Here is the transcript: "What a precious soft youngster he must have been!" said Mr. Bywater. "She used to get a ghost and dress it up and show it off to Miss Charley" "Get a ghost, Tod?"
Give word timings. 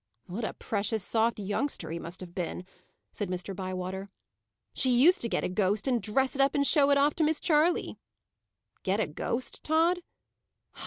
"What 0.25 0.43
a 0.43 0.55
precious 0.55 1.03
soft 1.03 1.39
youngster 1.39 1.91
he 1.91 1.99
must 1.99 2.21
have 2.21 2.33
been!" 2.33 2.65
said 3.11 3.29
Mr. 3.29 3.55
Bywater. 3.55 4.09
"She 4.73 4.89
used 4.89 5.21
to 5.21 5.29
get 5.29 5.43
a 5.43 5.47
ghost 5.47 5.87
and 5.87 6.01
dress 6.01 6.33
it 6.33 6.41
up 6.41 6.55
and 6.55 6.65
show 6.65 6.89
it 6.89 6.97
off 6.97 7.13
to 7.17 7.23
Miss 7.23 7.39
Charley" 7.39 7.99
"Get 8.83 8.99
a 8.99 9.05
ghost, 9.05 9.63
Tod?" 9.63 9.99